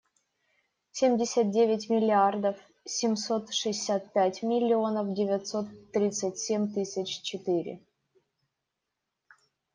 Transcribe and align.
Семьдесят 0.91 1.47
девять 1.51 1.87
миллиардов 1.91 2.57
семьсот 2.85 3.53
шестьдесят 3.53 4.11
пять 4.13 4.41
миллионов 4.41 5.13
девятьсот 5.13 5.67
тридцать 5.91 6.39
семь 6.39 6.67
тысяч 6.73 7.21
четыре. 7.21 7.75